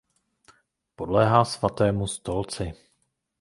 Podléhá 0.99 1.41
Svatému 1.45 2.05
stolci. 2.15 2.65